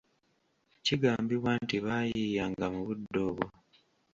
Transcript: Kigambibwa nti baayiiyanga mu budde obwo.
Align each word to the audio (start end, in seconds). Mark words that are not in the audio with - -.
Kigambibwa 0.85 1.51
nti 1.63 1.77
baayiiyanga 1.85 2.65
mu 2.73 2.81
budde 2.87 3.19
obwo. 3.29 3.45